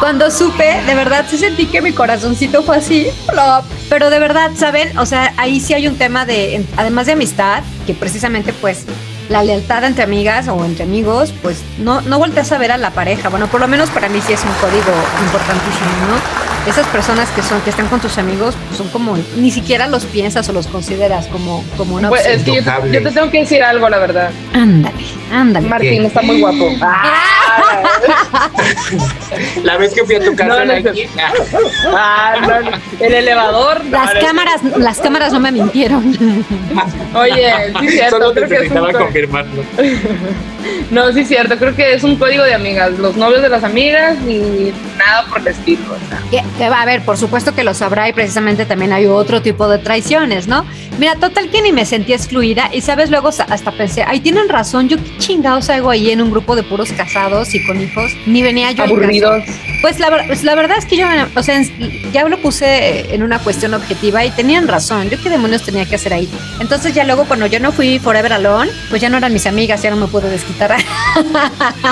Cuando 0.00 0.30
supe, 0.30 0.82
de 0.86 0.94
verdad 0.94 1.26
sí 1.28 1.36
sentí 1.36 1.66
que 1.66 1.82
mi 1.82 1.92
corazoncito 1.92 2.62
fue 2.62 2.78
así, 2.78 3.06
flop. 3.26 3.64
Pero 3.88 4.08
de 4.08 4.18
verdad, 4.18 4.50
¿saben? 4.56 4.96
O 4.98 5.06
sea, 5.06 5.34
ahí 5.36 5.60
sí 5.60 5.74
hay 5.74 5.86
un 5.86 5.96
tema 5.96 6.24
de, 6.24 6.64
además 6.76 7.06
de 7.06 7.12
amistad, 7.12 7.62
que 7.86 7.94
precisamente 7.94 8.52
pues 8.54 8.86
la 9.28 9.42
lealtad 9.42 9.84
entre 9.84 10.04
amigas 10.04 10.48
o 10.48 10.64
entre 10.64 10.84
amigos, 10.84 11.32
pues 11.42 11.62
no, 11.78 12.00
no 12.02 12.18
volteas 12.18 12.52
a 12.52 12.58
ver 12.58 12.72
a 12.72 12.78
la 12.78 12.90
pareja. 12.90 13.28
Bueno, 13.28 13.46
por 13.48 13.60
lo 13.60 13.68
menos 13.68 13.90
para 13.90 14.08
mí 14.08 14.20
sí 14.26 14.32
es 14.32 14.42
un 14.44 14.52
código 14.54 14.92
importantísimo, 15.24 15.90
¿no? 16.08 16.51
Esas 16.66 16.86
personas 16.88 17.28
que 17.30 17.42
son, 17.42 17.60
que 17.62 17.70
están 17.70 17.88
con 17.88 18.00
tus 18.00 18.18
amigos, 18.18 18.54
pues 18.68 18.78
son 18.78 18.88
como, 18.88 19.16
ni 19.36 19.50
siquiera 19.50 19.88
los 19.88 20.06
piensas 20.06 20.48
o 20.48 20.52
los 20.52 20.68
consideras 20.68 21.26
como, 21.26 21.64
como 21.76 21.96
una 21.96 22.08
pues, 22.08 22.24
es 22.24 22.44
que 22.44 22.54
yo, 22.54 22.62
te, 22.62 23.00
tengo 23.00 23.30
que 23.30 23.40
decir 23.40 23.62
algo, 23.62 23.88
la 23.88 23.98
verdad. 23.98 24.30
Ándale, 24.54 25.04
ándale. 25.32 25.68
Martín 25.68 26.04
está 26.04 26.22
muy 26.22 26.40
guapo. 26.40 26.70
la 29.62 29.76
vez 29.76 29.94
que 29.94 30.04
fui 30.04 30.16
a 30.16 30.20
tu 30.20 30.34
casa 30.34 30.64
no, 30.64 30.72
aquí. 30.72 31.06
Ah, 31.94 32.34
el 33.00 33.14
elevador. 33.14 33.84
Las 33.86 34.14
cámaras, 34.14 34.62
las 34.76 35.00
cámaras 35.00 35.32
no 35.32 35.40
me 35.40 35.52
mintieron. 35.52 36.04
Oye, 37.14 37.52
sí, 37.80 37.88
cierto. 37.88 38.18
Solo 38.18 38.34
creo 38.34 38.48
que 38.48 38.66
es 38.66 38.70
un 38.70 38.92
confirmarlo. 38.92 39.64
No, 40.90 41.12
sí 41.12 41.20
es 41.20 41.28
cierto, 41.28 41.56
creo 41.58 41.74
que 41.74 41.94
es 41.94 42.04
un 42.04 42.16
código 42.16 42.44
de 42.44 42.54
amigas, 42.54 42.92
los 42.98 43.16
novios 43.16 43.42
de 43.42 43.48
las 43.48 43.64
amigas 43.64 44.16
y 44.28 44.72
nada 44.96 45.26
por 45.28 45.40
el 45.40 45.48
estilo. 45.48 45.96
Que, 46.58 46.68
va 46.68 46.82
a 46.82 46.84
ver, 46.84 47.04
por 47.04 47.16
supuesto 47.16 47.54
que 47.54 47.64
lo 47.64 47.74
sabrá 47.74 48.08
y 48.08 48.12
precisamente 48.12 48.66
también 48.66 48.92
hay 48.92 49.06
otro 49.06 49.42
tipo 49.42 49.68
de 49.68 49.78
traiciones, 49.78 50.46
¿no? 50.46 50.64
Mira, 50.98 51.16
total 51.16 51.50
que 51.50 51.62
ni 51.62 51.72
me 51.72 51.86
sentí 51.86 52.12
excluida 52.12 52.68
y 52.72 52.82
sabes, 52.82 53.10
luego 53.10 53.28
hasta 53.28 53.72
pensé, 53.72 54.04
ay, 54.06 54.20
tienen 54.20 54.48
razón, 54.48 54.88
yo 54.88 54.98
qué 54.98 55.18
chingados 55.18 55.70
hago 55.70 55.90
ahí 55.90 56.10
en 56.10 56.20
un 56.20 56.30
grupo 56.30 56.54
de 56.54 56.62
puros 56.62 56.92
casados 56.92 57.54
y 57.54 57.64
con 57.66 57.80
hijos, 57.80 58.12
ni 58.26 58.42
venía 58.42 58.70
yo. 58.72 58.84
Aburridos. 58.84 59.44
Pues 59.80 59.98
la, 59.98 60.26
pues 60.26 60.44
la 60.44 60.54
verdad 60.54 60.78
es 60.78 60.84
que 60.84 60.96
yo, 60.96 61.06
o 61.34 61.42
sea, 61.42 61.60
ya 62.12 62.28
lo 62.28 62.38
puse 62.38 63.14
en 63.14 63.22
una 63.22 63.38
cuestión 63.38 63.74
objetiva 63.74 64.24
y 64.24 64.30
tenían 64.30 64.68
razón, 64.68 65.08
yo 65.10 65.20
qué 65.20 65.30
demonios 65.30 65.62
tenía 65.62 65.86
que 65.86 65.96
hacer 65.96 66.12
ahí. 66.12 66.28
Entonces 66.60 66.94
ya 66.94 67.04
luego 67.04 67.24
cuando 67.24 67.46
yo 67.46 67.58
no 67.58 67.72
fui 67.72 67.98
Forever 67.98 68.34
Alone, 68.34 68.70
pues 68.90 69.02
ya 69.02 69.08
no 69.08 69.16
eran 69.16 69.32
mis 69.32 69.46
amigas, 69.46 69.82
ya 69.82 69.90
no 69.90 69.96
me 69.96 70.06
pude 70.06 70.28
desquitar. 70.28 70.76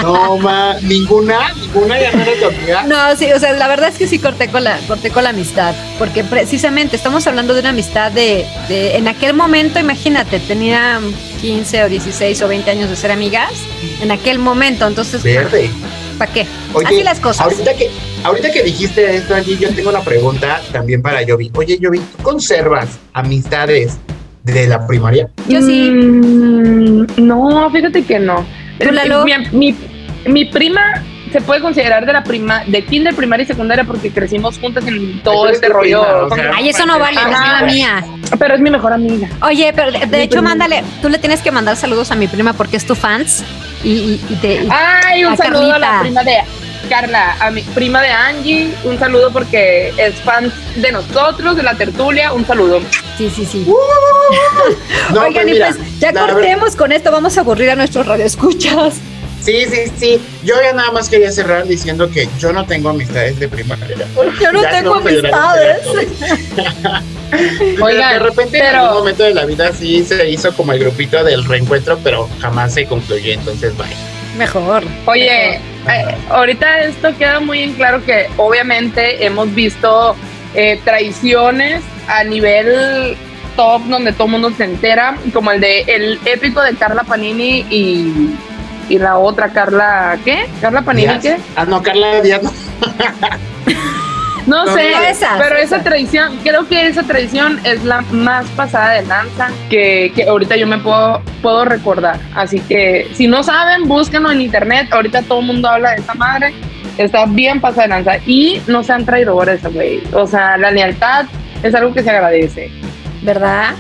No, 0.03 0.37
ma, 0.39 0.75
ninguna, 0.83 1.53
ninguna 1.55 2.01
ya 2.01 2.13
no 2.13 2.23
era 2.23 2.33
tu 2.39 2.47
amiga. 2.47 2.83
No, 2.85 3.17
sí, 3.17 3.27
o 3.33 3.39
sea, 3.41 3.53
la 3.55 3.67
verdad 3.67 3.89
es 3.89 3.97
que 3.97 4.07
sí 4.07 4.19
corté 4.19 4.50
con 4.51 4.65
la, 4.65 4.79
corté 4.87 5.11
con 5.11 5.25
la 5.25 5.31
amistad, 5.31 5.75
porque 5.99 6.25
precisamente 6.25 6.97
estamos 6.97 7.27
hablando 7.27 7.55
de 7.55 7.61
una 7.61 7.71
amistad 7.71 8.13
de, 8.13 8.47
de 8.69 8.97
en 8.97 9.09
aquel 9.09 9.35
momento, 9.35 9.79
imagínate, 9.79 10.41
tenía 10.41 11.01
15 11.41 11.85
o 11.85 11.89
16 11.89 12.43
o 12.43 12.49
20 12.49 12.71
años 12.71 12.91
de 12.91 12.97
ser 12.97 13.11
amigas, 13.11 13.53
en 14.03 14.11
aquel 14.11 14.39
momento, 14.39 14.87
entonces... 14.87 15.23
Verde. 15.23 15.71
¿Para 16.21 16.33
qué? 16.35 16.47
Así 16.85 17.03
las 17.03 17.19
cosas. 17.19 17.47
Ahorita 17.47 17.75
que, 17.75 17.89
ahorita 18.25 18.53
que 18.53 18.63
dijiste 18.63 19.17
esto, 19.17 19.35
Angie, 19.35 19.57
yo 19.57 19.75
tengo 19.75 19.89
una 19.89 20.03
pregunta 20.03 20.61
también 20.71 21.01
para 21.01 21.23
Yovi. 21.23 21.51
Oye, 21.55 21.79
Yovi, 21.79 21.99
¿tú 21.99 22.23
conservas 22.23 22.99
amistades 23.15 23.97
de 24.43 24.67
la 24.67 24.87
primaria? 24.87 25.31
Yo 25.49 25.63
sí. 25.63 25.91
Mm, 25.91 27.07
no, 27.17 27.71
fíjate 27.71 28.05
que 28.05 28.19
no. 28.19 28.45
Mi, 29.53 29.75
mi, 30.27 30.45
prima 30.45 31.03
se 31.33 31.41
puede 31.41 31.61
considerar 31.61 32.07
de 32.07 32.13
la 32.13 32.25
prima, 32.25 32.65
de 32.67 32.85
kinder, 32.85 33.15
primaria 33.15 33.45
y 33.45 33.47
secundaria 33.47 33.85
porque 33.85 34.11
crecimos 34.11 34.59
juntas 34.59 34.87
en 34.87 35.23
todo 35.23 35.49
este 35.49 35.69
rollo. 35.69 36.29
Ay, 36.55 36.69
eso 36.69 36.87
no 36.87 36.99
vale, 36.99 37.21
es 37.21 37.31
la 37.31 37.63
mía. 37.67 38.05
Pero 38.39 38.55
es 38.55 38.61
mi 38.61 38.71
mejor 38.71 38.93
amiga. 38.93 39.29
Oye, 39.43 39.73
pero 39.75 39.91
de, 39.93 40.23
hecho, 40.23 40.43
mándale, 40.43 40.83
tú 41.03 41.09
le 41.09 41.19
tienes 41.19 41.41
que 41.41 41.51
mandar 41.51 41.77
saludos 41.77 42.11
a 42.11 42.15
mi 42.15 42.29
prima 42.29 42.53
porque 42.53 42.77
es 42.77 42.87
tu 42.87 42.95
fans. 42.95 43.45
Y, 43.83 44.21
y, 44.29 44.39
te, 44.41 44.67
Ay, 44.71 45.25
un 45.25 45.37
saludo 45.37 45.73
a 45.73 45.79
la 45.79 46.01
prima 46.01 46.23
de 46.23 46.39
Carla, 46.89 47.37
a 47.41 47.51
mi 47.51 47.63
prima 47.63 48.03
de 48.03 48.09
Angie, 48.09 48.75
un 48.85 48.99
saludo 48.99 49.33
porque 49.33 49.93
es 49.97 50.15
fan 50.17 50.53
de 50.77 50.93
nosotros, 50.93 51.57
de 51.57 51.63
la 51.63 51.75
tertulia, 51.75 52.33
un 52.33 52.47
saludo. 52.47 52.81
Sí, 53.17 53.31
sí, 53.31 53.45
sí. 53.47 53.65
Uh, 53.67 55.19
Oigan, 55.19 55.45
pues 55.45 55.57
y 55.57 55.61
pues 55.61 56.01
ya 56.01 56.13
cortemos 56.13 56.77
con 56.77 56.93
esto, 56.93 57.11
vamos 57.13 57.39
a 57.39 57.41
aburrir 57.43 57.71
a 57.71 57.77
nuestros 57.77 58.07
radioescuchas. 58.07 59.01
Sí, 59.41 59.65
sí, 59.67 59.93
sí. 59.97 60.21
Yo 60.45 60.55
ya 60.63 60.73
nada 60.73 60.93
más 60.93 61.09
quería 61.09 61.33
cerrar 61.33 61.67
diciendo 61.67 62.11
que 62.11 62.29
yo 62.39 62.53
no 62.53 62.67
tengo 62.67 62.91
amistades 62.91 63.39
de 63.41 63.49
primaria. 63.49 63.97
Yo 64.41 64.53
no 64.53 64.63
tengo 64.63 64.95
amistades. 64.97 65.79
Oigan, 67.81 68.13
de 68.15 68.19
repente 68.19 68.59
en 68.59 68.75
algún 68.75 68.99
momento 68.99 69.23
de 69.23 69.35
la 69.35 69.45
vida 69.47 69.73
sí 69.73 70.05
se 70.05 70.29
hizo 70.29 70.55
como 70.55 70.73
el 70.73 70.81
grupito 70.81 71.23
del 71.25 71.45
reencuentro, 71.45 71.99
pero 72.03 72.29
jamás 72.41 72.75
se 72.75 72.87
concluyó, 72.87 73.33
entonces 73.33 73.77
bye. 73.77 73.87
Mejor. 74.37 74.85
Oye, 75.07 75.57
eh, 75.57 75.61
ahorita 76.29 76.81
esto 76.81 77.17
queda 77.17 77.41
muy 77.41 77.63
en 77.63 77.75
claro 77.75 78.05
que 78.05 78.29
obviamente 78.37 79.25
hemos 79.25 79.53
visto 79.55 80.15
eh, 80.55 80.81
traiciones 80.85 81.83
a 82.09 82.25
nivel 82.25 83.17
top 83.57 83.83
donde 83.87 84.13
todo 84.13 84.27
el 84.27 84.33
mundo 84.33 84.53
se 84.57 84.65
entera, 84.65 85.17
como 85.33 85.51
el 85.53 85.61
de 85.61 85.83
el 85.83 86.19
épico 86.25 86.63
de 86.63 86.75
Carla 86.75 87.05
Panini 87.05 87.67
y, 87.71 88.31
y 88.91 88.99
la 88.99 89.17
otra 89.19 89.49
Carla, 89.49 90.19
¿qué? 90.25 90.47
Carla 90.61 90.83
Panini, 90.83 91.19
¿qué? 91.21 91.39
Ah, 91.57 91.65
no, 91.65 91.83
Carla 91.83 92.21
Díaz. 92.21 92.43
No, 94.47 94.67
sé, 94.75 94.93
pero 95.39 95.57
esa 95.57 95.81
tradición, 95.83 96.39
creo 96.43 96.67
que 96.67 96.87
esa 96.87 97.03
tradición 97.05 97.61
es 97.63 97.85
la 97.85 98.01
más 98.11 98.47
pasada 98.57 98.95
de 98.95 99.07
lanza 99.07 99.51
que, 99.69 100.11
que, 100.15 100.25
ahorita 100.25 100.57
yo 100.57 100.67
me 100.67 100.79
puedo, 100.79 101.23
puedo 101.41 101.65
recordar. 101.65 102.19
Así 102.35 102.59
que 102.59 103.09
si 103.15 103.29
no 103.29 103.45
saben, 103.45 103.87
búsquenlo 103.87 104.31
en 104.33 104.41
internet. 104.41 104.89
Ahorita 104.91 105.23
todo 105.23 105.41
el 105.41 105.47
mundo 105.47 105.69
habla 105.69 105.91
de 105.91 105.97
esa 105.99 106.15
madre. 106.15 106.55
Está 106.99 107.27
bien 107.27 107.61
pasada 107.61 107.83
de 107.83 107.89
lanza. 107.89 108.17
Y 108.27 108.61
no 108.67 108.83
sean 108.83 109.05
traidores, 109.05 109.63
güey. 109.73 110.03
O 110.15 110.27
sea, 110.27 110.57
la 110.57 110.71
lealtad 110.71 111.27
es 111.63 111.75
algo 111.75 111.93
que 111.93 112.03
se 112.03 112.11
agradece. 112.11 112.73
¿Verdad? 113.23 113.75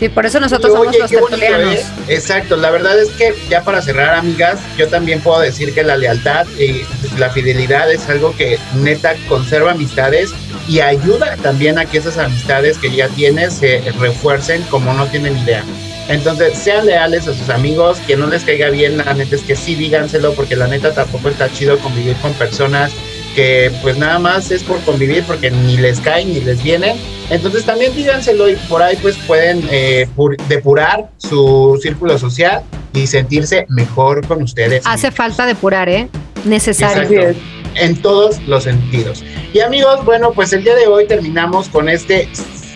Sí, 0.00 0.08
por 0.08 0.24
eso 0.24 0.40
nosotros 0.40 0.72
somos 0.72 0.96
los 0.96 1.10
tertulianos. 1.10 1.74
Exacto, 2.08 2.56
la 2.56 2.70
verdad 2.70 2.98
es 2.98 3.10
que 3.10 3.34
ya 3.50 3.62
para 3.62 3.82
cerrar, 3.82 4.14
amigas, 4.14 4.58
yo 4.78 4.88
también 4.88 5.20
puedo 5.20 5.38
decir 5.40 5.74
que 5.74 5.82
la 5.82 5.98
lealtad 5.98 6.46
y 6.58 6.86
la 7.18 7.28
fidelidad 7.28 7.92
es 7.92 8.08
algo 8.08 8.34
que 8.34 8.58
neta 8.76 9.14
conserva 9.28 9.72
amistades 9.72 10.32
y 10.66 10.80
ayuda 10.80 11.36
también 11.42 11.78
a 11.78 11.84
que 11.84 11.98
esas 11.98 12.16
amistades 12.16 12.78
que 12.78 12.90
ya 12.90 13.08
tienes 13.08 13.52
se 13.52 13.82
refuercen 13.98 14.62
como 14.70 14.94
no 14.94 15.06
tienen 15.06 15.36
idea. 15.36 15.62
Entonces, 16.08 16.56
sean 16.56 16.86
leales 16.86 17.28
a 17.28 17.34
sus 17.34 17.50
amigos, 17.50 17.98
que 18.06 18.16
no 18.16 18.26
les 18.26 18.42
caiga 18.42 18.70
bien, 18.70 18.96
la 18.96 19.12
neta 19.12 19.36
es 19.36 19.42
que 19.42 19.54
sí 19.54 19.74
díganselo, 19.74 20.32
porque 20.32 20.56
la 20.56 20.66
neta 20.66 20.94
tampoco 20.94 21.28
está 21.28 21.52
chido 21.52 21.78
convivir 21.78 22.16
con 22.16 22.32
personas 22.32 22.90
que 23.34 23.70
pues 23.82 23.96
nada 23.96 24.18
más 24.18 24.50
es 24.50 24.62
por 24.62 24.80
convivir 24.80 25.24
porque 25.24 25.50
ni 25.50 25.76
les 25.76 26.00
caen 26.00 26.32
ni 26.32 26.40
les 26.40 26.62
vienen. 26.62 26.96
Entonces 27.30 27.64
también 27.64 27.94
díganselo 27.94 28.48
y 28.48 28.56
por 28.68 28.82
ahí 28.82 28.96
pues 29.00 29.16
pueden 29.26 29.66
eh, 29.70 30.08
depurar 30.48 31.10
su 31.18 31.78
círculo 31.82 32.18
social 32.18 32.62
y 32.92 33.06
sentirse 33.06 33.66
mejor 33.68 34.26
con 34.26 34.42
ustedes. 34.42 34.82
Hace 34.84 35.10
falta 35.10 35.46
depurar, 35.46 35.88
¿eh? 35.88 36.08
Necesario. 36.44 37.34
En 37.76 37.96
todos 38.02 38.40
los 38.48 38.64
sentidos. 38.64 39.22
Y 39.52 39.60
amigos, 39.60 40.04
bueno, 40.04 40.32
pues 40.32 40.52
el 40.52 40.64
día 40.64 40.74
de 40.74 40.86
hoy 40.86 41.06
terminamos 41.06 41.68
con 41.68 41.88
este 41.88 42.28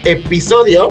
episodio, 0.05 0.89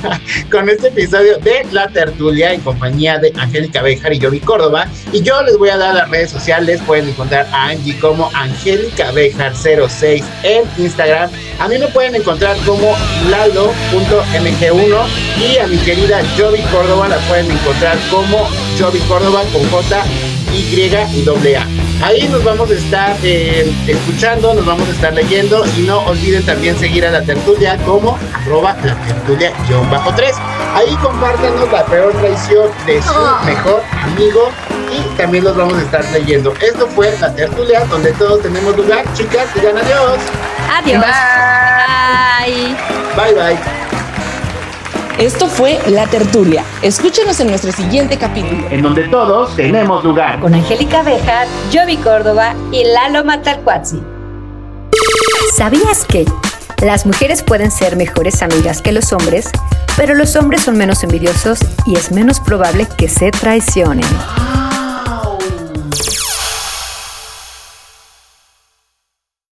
con 0.50 0.68
este 0.68 0.88
episodio 0.88 1.38
de 1.38 1.66
La 1.72 1.88
Tertulia 1.88 2.52
en 2.52 2.60
compañía 2.60 3.18
de 3.18 3.32
Angélica 3.36 3.82
Bejar 3.82 4.12
y 4.12 4.18
Yovi 4.18 4.40
Córdoba. 4.40 4.88
Y 5.12 5.22
yo 5.22 5.42
les 5.42 5.56
voy 5.56 5.70
a 5.70 5.76
dar 5.76 5.94
las 5.94 6.10
redes 6.10 6.30
sociales, 6.30 6.80
pueden 6.86 7.08
encontrar 7.08 7.46
a 7.52 7.68
Angie 7.68 7.98
como 7.98 8.30
Angélica 8.34 9.10
Bejar 9.12 9.54
06 9.54 10.24
en 10.42 10.64
Instagram. 10.78 11.30
A 11.58 11.68
mí 11.68 11.78
me 11.78 11.88
pueden 11.88 12.14
encontrar 12.14 12.56
como 12.66 12.96
lalo.mg1 13.30 15.06
y 15.38 15.58
a 15.58 15.66
mi 15.66 15.76
querida 15.78 16.20
Yovi 16.36 16.60
Córdoba 16.72 17.08
la 17.08 17.18
pueden 17.28 17.50
encontrar 17.50 17.98
como 18.10 18.48
Yovi 18.78 18.98
Córdoba 19.00 19.42
con 19.52 19.62
J, 19.70 20.04
Y 20.52 20.74
y 20.74 21.54
A. 21.54 21.83
Ahí 22.02 22.28
nos 22.28 22.44
vamos 22.44 22.70
a 22.70 22.74
estar 22.74 23.16
eh, 23.22 23.72
escuchando, 23.86 24.52
nos 24.54 24.66
vamos 24.66 24.88
a 24.88 24.92
estar 24.92 25.12
leyendo 25.14 25.64
y 25.76 25.82
no 25.82 26.00
olviden 26.00 26.44
también 26.44 26.78
seguir 26.78 27.06
a 27.06 27.10
la 27.10 27.22
tertulia 27.22 27.76
como 27.84 28.18
arroba 28.34 28.76
la 28.84 28.94
tertulia-3. 29.06 30.34
Ahí 30.74 30.94
compártanos 30.96 31.70
la 31.72 31.84
peor 31.86 32.12
traición 32.14 32.68
de 32.86 33.02
su 33.02 33.10
ah. 33.10 33.42
mejor 33.46 33.82
amigo 34.02 34.50
y 34.92 35.16
también 35.16 35.44
los 35.44 35.56
vamos 35.56 35.74
a 35.74 35.82
estar 35.82 36.04
leyendo. 36.12 36.52
Esto 36.60 36.86
fue 36.88 37.16
la 37.20 37.34
tertulia 37.34 37.84
donde 37.86 38.12
todos 38.12 38.42
tenemos 38.42 38.76
lugar. 38.76 39.04
Chicas, 39.14 39.54
digan 39.54 39.78
adiós. 39.78 40.18
Adiós. 40.76 41.04
Bye. 42.46 42.76
Bye 43.16 43.34
bye. 43.34 43.83
Esto 45.18 45.46
fue 45.46 45.78
La 45.86 46.08
Tertulia. 46.08 46.64
Escúchenos 46.82 47.38
en 47.38 47.46
nuestro 47.46 47.70
siguiente 47.70 48.18
capítulo. 48.18 48.66
En 48.68 48.82
donde 48.82 49.04
todos 49.04 49.54
tenemos 49.54 50.02
lugar. 50.02 50.40
Con 50.40 50.52
Angélica 50.52 51.04
Bejar, 51.04 51.46
Jovi 51.72 51.96
Córdoba 51.98 52.54
y 52.72 52.82
Lalo 52.82 53.24
Matalcuazzi. 53.24 54.02
¿Sabías 55.54 56.04
que? 56.04 56.24
Las 56.82 57.06
mujeres 57.06 57.44
pueden 57.44 57.70
ser 57.70 57.96
mejores 57.96 58.42
amigas 58.42 58.82
que 58.82 58.90
los 58.90 59.12
hombres, 59.12 59.50
pero 59.96 60.16
los 60.16 60.34
hombres 60.34 60.62
son 60.62 60.76
menos 60.76 61.04
envidiosos 61.04 61.60
y 61.86 61.94
es 61.94 62.10
menos 62.10 62.40
probable 62.40 62.88
que 62.98 63.08
se 63.08 63.30
traicionen. 63.30 64.04